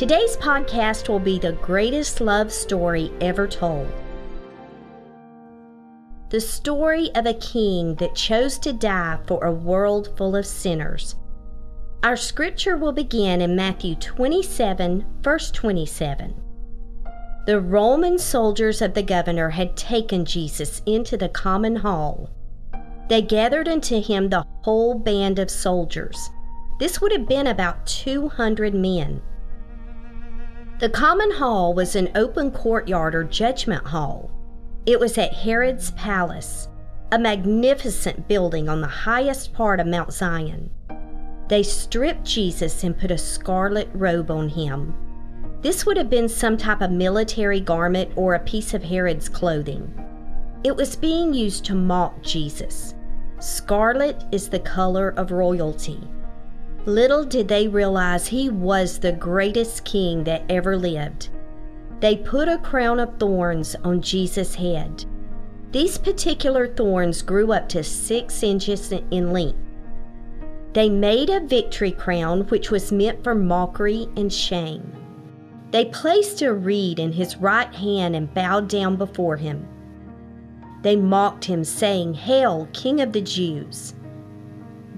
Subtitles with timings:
[0.00, 3.86] Today's podcast will be the greatest love story ever told.
[6.30, 11.16] The story of a king that chose to die for a world full of sinners.
[12.02, 16.34] Our scripture will begin in Matthew 27, verse 27.
[17.44, 22.30] The Roman soldiers of the governor had taken Jesus into the common hall.
[23.10, 26.30] They gathered unto him the whole band of soldiers.
[26.78, 29.20] This would have been about 200 men.
[30.80, 34.30] The common hall was an open courtyard or judgment hall.
[34.86, 36.68] It was at Herod's palace,
[37.12, 40.70] a magnificent building on the highest part of Mount Zion.
[41.48, 44.94] They stripped Jesus and put a scarlet robe on him.
[45.60, 49.92] This would have been some type of military garment or a piece of Herod's clothing.
[50.64, 52.94] It was being used to mock Jesus.
[53.38, 56.00] Scarlet is the color of royalty.
[56.86, 61.28] Little did they realize he was the greatest king that ever lived.
[62.00, 65.04] They put a crown of thorns on Jesus' head.
[65.72, 69.58] These particular thorns grew up to six inches in length.
[70.72, 74.92] They made a victory crown which was meant for mockery and shame.
[75.72, 79.68] They placed a reed in his right hand and bowed down before him.
[80.82, 83.94] They mocked him, saying, Hail, King of the Jews!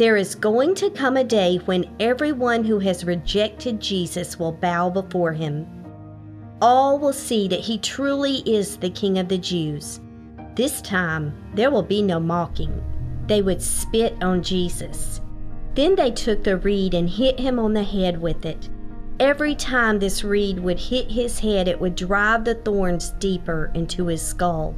[0.00, 4.88] There is going to come a day when everyone who has rejected Jesus will bow
[4.88, 5.66] before him.
[6.62, 10.00] All will see that he truly is the King of the Jews.
[10.54, 12.82] This time, there will be no mocking.
[13.26, 15.20] They would spit on Jesus.
[15.74, 18.70] Then they took the reed and hit him on the head with it.
[19.20, 24.06] Every time this reed would hit his head, it would drive the thorns deeper into
[24.06, 24.74] his skull.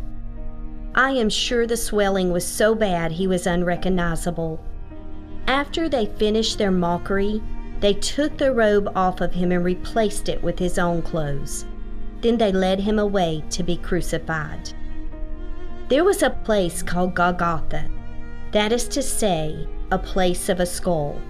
[0.97, 4.61] I am sure the swelling was so bad he was unrecognizable.
[5.47, 7.43] After they finished their mockery,
[7.81, 11.67] they took the robe off of him and replaced it with his own clothes.
[12.21, 14.73] Then they led him away to be crucified.
[15.89, 17.89] There was a place called Golgotha,
[18.53, 21.21] that is to say, a place of a skull.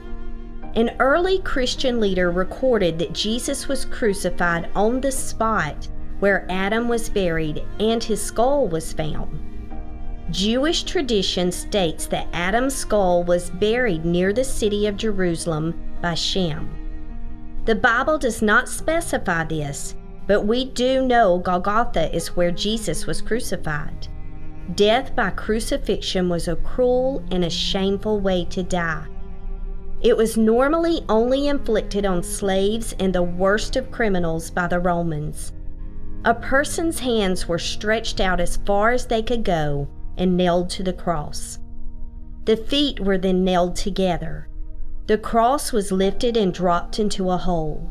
[0.75, 5.89] An early Christian leader recorded that Jesus was crucified on the spot
[6.21, 9.52] where Adam was buried and his skull was found.
[10.33, 16.71] Jewish tradition states that Adam's skull was buried near the city of Jerusalem by Shem.
[17.67, 19.95] The Bible does not specify this,
[20.27, 24.09] but we do know Golgotha is where Jesus was crucified.
[24.75, 29.07] Death by crucifixion was a cruel and a shameful way to die.
[30.01, 35.53] It was normally only inflicted on slaves and the worst of criminals by the Romans.
[36.25, 40.83] A person's hands were stretched out as far as they could go and nailed to
[40.83, 41.59] the cross.
[42.45, 44.49] The feet were then nailed together.
[45.07, 47.91] The cross was lifted and dropped into a hole.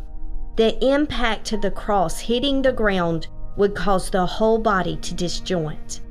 [0.58, 6.02] The impact of the cross hitting the ground would cause the whole body to disjoint.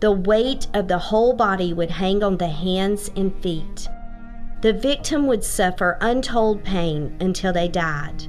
[0.00, 3.88] The weight of the whole body would hang on the hands and feet.
[4.62, 8.24] The victim would suffer untold pain until they died.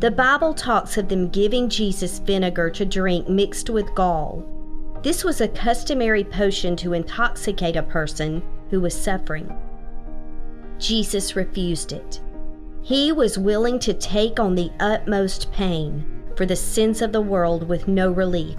[0.00, 4.44] The Bible talks of them giving Jesus vinegar to drink mixed with gall
[5.04, 9.54] this was a customary potion to intoxicate a person who was suffering.
[10.78, 12.22] Jesus refused it.
[12.80, 16.06] He was willing to take on the utmost pain
[16.36, 18.56] for the sins of the world with no relief.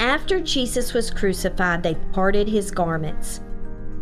[0.00, 3.40] After Jesus was crucified, they parted his garments.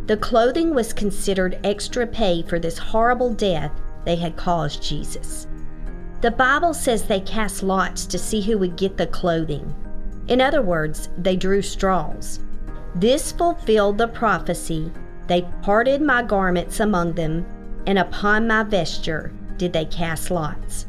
[0.06, 3.70] The clothing was considered extra pay for this horrible death
[4.04, 5.47] they had caused Jesus.
[6.22, 9.72] The Bible says they cast lots to see who would get the clothing.
[10.28, 12.41] In other words, they drew straws.
[12.95, 14.92] This fulfilled the prophecy
[15.28, 17.45] they parted my garments among them,
[17.86, 20.86] and upon my vesture did they cast lots.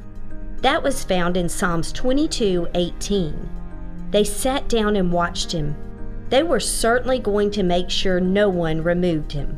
[0.62, 3.50] That was found in Psalms 22 18.
[4.12, 5.76] They sat down and watched him.
[6.30, 9.58] They were certainly going to make sure no one removed him.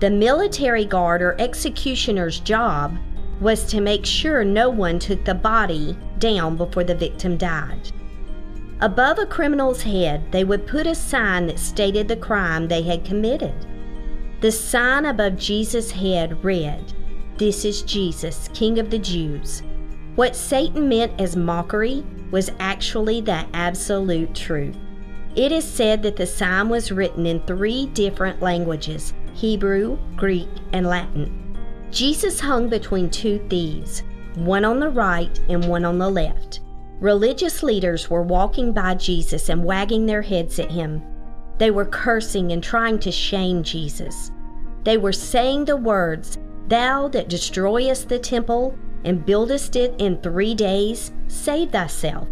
[0.00, 2.96] The military guard or executioner's job
[3.40, 7.90] was to make sure no one took the body down before the victim died.
[8.82, 13.04] Above a criminal's head, they would put a sign that stated the crime they had
[13.04, 13.54] committed.
[14.40, 16.94] The sign above Jesus' head read,
[17.36, 19.62] This is Jesus, King of the Jews.
[20.14, 24.76] What Satan meant as mockery was actually the absolute truth.
[25.36, 30.86] It is said that the psalm was written in three different languages Hebrew, Greek, and
[30.86, 31.56] Latin.
[31.90, 34.02] Jesus hung between two thieves,
[34.36, 36.60] one on the right and one on the left.
[37.00, 41.02] Religious leaders were walking by Jesus and wagging their heads at him.
[41.56, 44.30] They were cursing and trying to shame Jesus.
[44.84, 46.38] They were saying the words,
[46.68, 52.28] Thou that destroyest the temple and buildest it in three days, save thyself.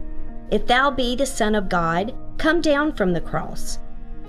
[0.50, 3.79] If thou be the Son of God, come down from the cross.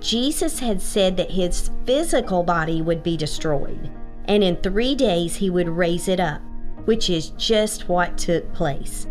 [0.00, 3.90] Jesus had said that his physical body would be destroyed,
[4.24, 6.40] and in three days he would raise it up,
[6.86, 9.06] which is just what took place.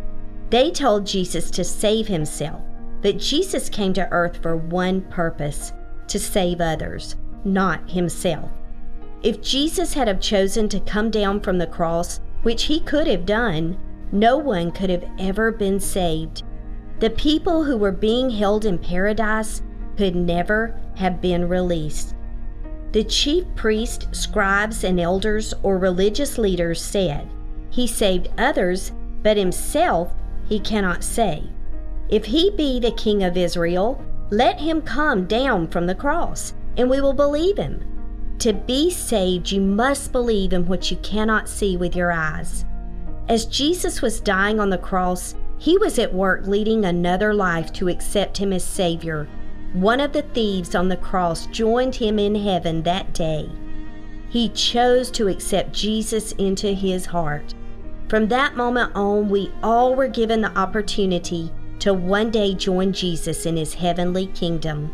[0.50, 2.62] They told Jesus to save himself,
[3.02, 5.74] but Jesus came to earth for one purpose
[6.08, 7.16] to save others,
[7.46, 8.50] not himself.
[9.22, 13.26] If Jesus had have chosen to come down from the cross, which he could have
[13.26, 13.78] done,
[14.12, 16.44] no one could have ever been saved.
[17.00, 19.62] The people who were being held in paradise
[19.98, 22.16] could never have been released.
[22.92, 27.30] The chief priests, scribes, and elders or religious leaders said,
[27.70, 30.12] He saved others, but himself
[30.50, 31.44] he cannot say,
[32.10, 36.90] If he be the king of Israel, let him come down from the cross, and
[36.90, 37.86] we will believe him.
[38.40, 42.66] To be saved, you must believe in what you cannot see with your eyes.
[43.28, 47.90] As Jesus was dying on the cross, he was at work leading another life to
[47.90, 49.28] accept him as Savior.
[49.74, 53.50] One of the thieves on the cross joined him in heaven that day.
[54.30, 57.54] He chose to accept Jesus into his heart.
[58.10, 63.46] From that moment on, we all were given the opportunity to one day join Jesus
[63.46, 64.92] in his heavenly kingdom.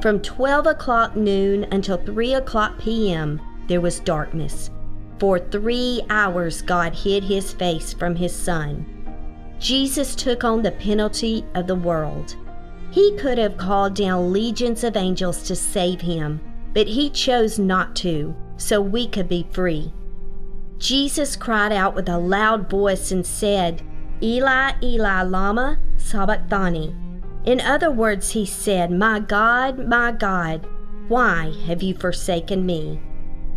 [0.00, 4.70] From 12 o'clock noon until 3 o'clock p.m., there was darkness.
[5.18, 8.86] For three hours, God hid his face from his Son.
[9.58, 12.36] Jesus took on the penalty of the world.
[12.92, 16.40] He could have called down legions of angels to save him,
[16.74, 19.92] but he chose not to, so we could be free.
[20.80, 23.82] Jesus cried out with a loud voice and said,
[24.22, 26.94] Eli, Eli, Lama Sabachthani,
[27.44, 30.66] in other words, he said, My God, my God,
[31.08, 33.00] why have you forsaken me?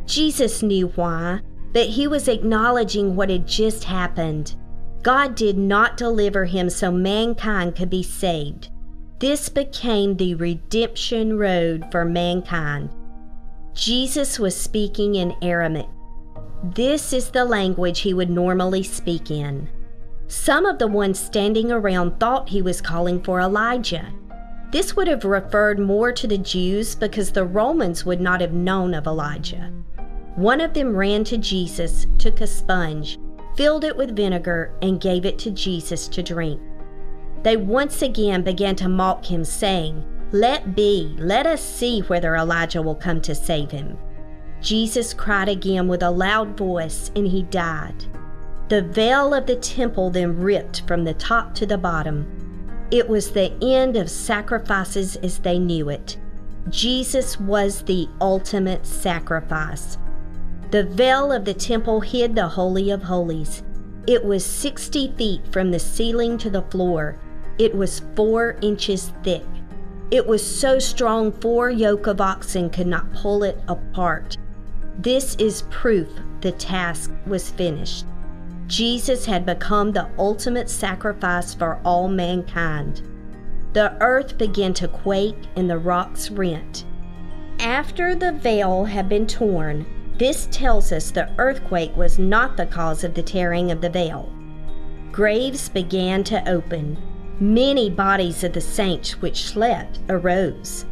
[0.05, 1.39] Jesus knew why,
[1.73, 4.55] but he was acknowledging what had just happened.
[5.01, 8.69] God did not deliver him so mankind could be saved.
[9.19, 12.89] This became the redemption road for mankind.
[13.73, 15.87] Jesus was speaking in Aramaic.
[16.63, 19.67] This is the language he would normally speak in.
[20.27, 24.13] Some of the ones standing around thought he was calling for Elijah.
[24.71, 28.93] This would have referred more to the Jews because the Romans would not have known
[28.93, 29.73] of Elijah.
[30.35, 33.19] One of them ran to Jesus, took a sponge,
[33.57, 36.61] filled it with vinegar, and gave it to Jesus to drink.
[37.43, 40.01] They once again began to mock him, saying,
[40.31, 43.97] Let be, let us see whether Elijah will come to save him.
[44.63, 48.05] Jesus cried again with a loud voice, and he died.
[48.69, 52.25] The veil of the temple then ripped from the top to the bottom.
[52.89, 56.15] It was the end of sacrifices as they knew it.
[56.69, 59.97] Jesus was the ultimate sacrifice.
[60.71, 63.63] The veil of the temple hid the Holy of Holies.
[64.07, 67.19] It was 60 feet from the ceiling to the floor.
[67.57, 69.45] It was four inches thick.
[70.09, 74.37] It was so strong four yoke of oxen could not pull it apart.
[74.99, 76.09] This is proof
[76.41, 78.05] the task was finished.
[78.67, 83.01] Jesus had become the ultimate sacrifice for all mankind.
[83.73, 86.85] The earth began to quake and the rocks rent.
[87.59, 89.85] After the veil had been torn,
[90.17, 94.31] this tells us the earthquake was not the cause of the tearing of the veil.
[95.11, 96.97] Graves began to open.
[97.39, 100.85] Many bodies of the saints which slept arose.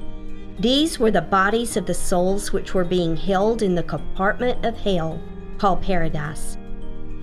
[0.62, 4.78] These were the bodies of the souls which were being held in the compartment of
[4.78, 5.20] hell
[5.58, 6.56] called paradise.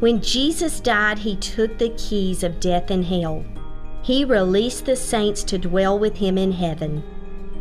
[0.00, 3.45] When Jesus died, he took the keys of death and hell.
[4.02, 7.04] He released the saints to dwell with him in heaven.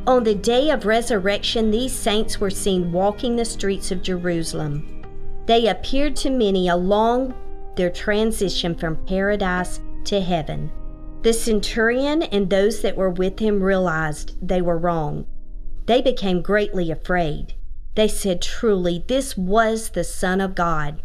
[0.08, 5.04] On the day of resurrection, these saints were seen walking the streets of Jerusalem.
[5.46, 7.36] They appeared to many along
[7.76, 10.72] their transition from paradise to heaven.
[11.22, 15.28] The centurion and those that were with him realized they were wrong.
[15.88, 17.56] They became greatly afraid.
[17.96, 21.02] They said, Truly, this was the Son of God.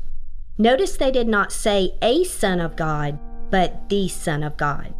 [0.58, 3.18] Notice they did not say a Son of God,
[3.50, 4.92] but the Son of God.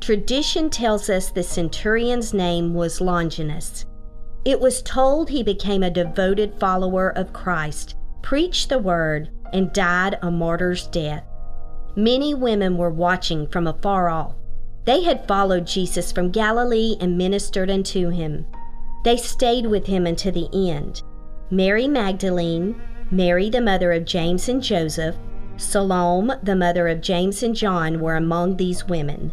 [0.00, 3.86] Tradition tells us the centurion's name was Longinus.
[4.44, 10.18] It was told he became a devoted follower of Christ, preached the word, and died
[10.22, 11.24] a martyr's death.
[11.96, 14.34] Many women were watching from afar off.
[14.84, 18.46] They had followed Jesus from Galilee and ministered unto him.
[19.04, 21.02] They stayed with him until the end.
[21.50, 22.80] Mary Magdalene,
[23.10, 25.16] Mary the mother of James and Joseph,
[25.56, 29.32] Salome the mother of James and John were among these women.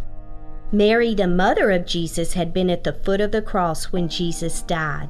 [0.72, 4.62] Mary the mother of Jesus had been at the foot of the cross when Jesus
[4.64, 5.10] died.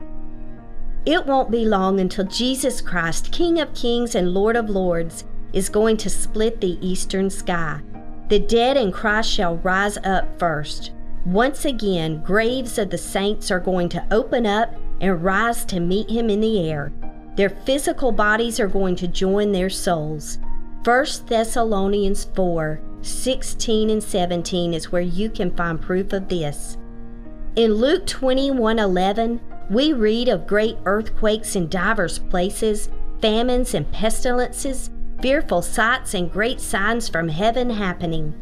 [1.06, 5.24] It won't be long until Jesus Christ, King of Kings and Lord of Lords,
[5.54, 7.82] is going to split the eastern sky.
[8.30, 10.92] The dead in Christ shall rise up first.
[11.30, 16.10] Once again, graves of the saints are going to open up and rise to meet
[16.10, 16.92] him in the air.
[17.36, 20.40] Their physical bodies are going to join their souls.
[20.84, 26.78] 1 Thessalonians 4 16 and 17 is where you can find proof of this.
[27.56, 32.90] In Luke 21 11, we read of great earthquakes in divers places,
[33.22, 34.90] famines and pestilences,
[35.22, 38.34] fearful sights and great signs from heaven happening.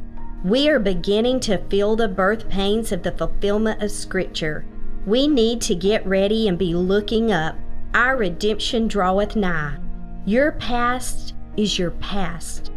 [0.44, 4.66] We are beginning to feel the birth pains of the fulfillment of Scripture.
[5.06, 7.56] We need to get ready and be looking up.
[7.96, 9.78] Our redemption draweth nigh.
[10.26, 12.72] Your past is your past.